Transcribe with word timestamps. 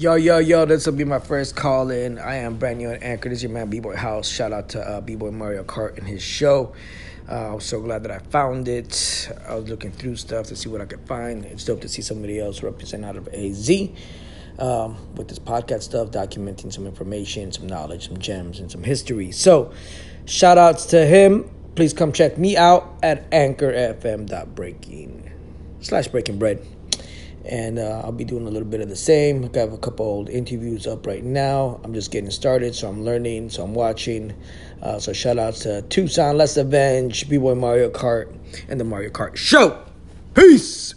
Yo, 0.00 0.14
yo, 0.14 0.38
yo, 0.38 0.64
this 0.64 0.86
will 0.86 0.92
be 0.92 1.02
my 1.02 1.18
first 1.18 1.56
call 1.56 1.90
in. 1.90 2.20
I 2.20 2.36
am 2.36 2.56
brand 2.56 2.78
new 2.78 2.88
at 2.88 3.02
Anchor. 3.02 3.30
This 3.30 3.38
is 3.38 3.42
your 3.42 3.50
man, 3.50 3.68
B 3.68 3.80
Boy 3.80 3.96
House. 3.96 4.28
Shout 4.28 4.52
out 4.52 4.68
to 4.68 4.80
uh, 4.80 5.00
B 5.00 5.16
Boy 5.16 5.32
Mario 5.32 5.64
Kart 5.64 5.98
and 5.98 6.06
his 6.06 6.22
show. 6.22 6.72
Uh, 7.28 7.48
I 7.48 7.54
was 7.54 7.64
so 7.64 7.80
glad 7.80 8.04
that 8.04 8.12
I 8.12 8.20
found 8.20 8.68
it. 8.68 9.28
I 9.48 9.56
was 9.56 9.68
looking 9.68 9.90
through 9.90 10.14
stuff 10.14 10.46
to 10.46 10.54
see 10.54 10.68
what 10.68 10.80
I 10.80 10.84
could 10.84 11.04
find. 11.08 11.44
It's 11.46 11.64
dope 11.64 11.80
to 11.80 11.88
see 11.88 12.00
somebody 12.00 12.38
else 12.38 12.62
represent 12.62 13.04
out 13.04 13.16
of 13.16 13.26
AZ 13.34 13.68
um, 14.60 14.96
with 15.16 15.26
this 15.26 15.40
podcast 15.40 15.82
stuff, 15.82 16.12
documenting 16.12 16.72
some 16.72 16.86
information, 16.86 17.50
some 17.50 17.66
knowledge, 17.66 18.06
some 18.06 18.18
gems, 18.18 18.60
and 18.60 18.70
some 18.70 18.84
history. 18.84 19.32
So, 19.32 19.72
shout 20.26 20.58
outs 20.58 20.86
to 20.86 21.06
him. 21.06 21.50
Please 21.74 21.92
come 21.92 22.12
check 22.12 22.38
me 22.38 22.56
out 22.56 23.00
at 23.02 23.28
anchorfm.breaking 23.32 25.32
slash 25.80 26.06
breaking 26.06 26.38
bread 26.38 26.64
and 27.44 27.78
uh, 27.78 28.02
I'll 28.04 28.12
be 28.12 28.24
doing 28.24 28.46
a 28.46 28.50
little 28.50 28.68
bit 28.68 28.80
of 28.80 28.88
the 28.88 28.96
same. 28.96 29.50
I 29.54 29.58
have 29.58 29.72
a 29.72 29.78
couple 29.78 30.06
old 30.06 30.28
interviews 30.28 30.86
up 30.86 31.06
right 31.06 31.24
now. 31.24 31.80
I'm 31.84 31.94
just 31.94 32.10
getting 32.10 32.30
started, 32.30 32.74
so 32.74 32.88
I'm 32.88 33.04
learning, 33.04 33.50
so 33.50 33.62
I'm 33.62 33.74
watching. 33.74 34.34
Uh, 34.82 34.98
so 34.98 35.12
shout 35.12 35.38
out 35.38 35.54
to 35.54 35.82
Tucson, 35.82 36.36
Let's 36.36 36.56
Avenge, 36.56 37.28
B 37.28 37.38
Boy 37.38 37.54
Mario 37.54 37.90
Kart, 37.90 38.34
and 38.68 38.78
the 38.78 38.84
Mario 38.84 39.10
Kart 39.10 39.36
Show. 39.36 39.82
Peace. 40.34 40.87